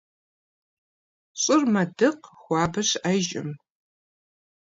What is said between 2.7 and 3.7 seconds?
щыӀэжкъым.